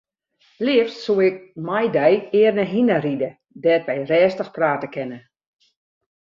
Leafst 0.65 1.01
soe 1.03 1.19
ik 1.29 1.37
mei 1.67 1.87
dy 1.97 2.11
earne 2.41 2.65
hinne 2.73 2.97
ride 3.05 3.29
dêr't 3.63 3.87
wy 3.91 3.97
rêstich 4.09 4.53
prate 4.57 4.87
kinne. 4.95 5.19